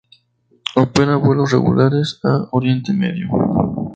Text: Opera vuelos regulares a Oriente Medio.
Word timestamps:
Opera 0.75 1.15
vuelos 1.17 1.51
regulares 1.51 2.19
a 2.23 2.47
Oriente 2.53 2.91
Medio. 2.91 3.29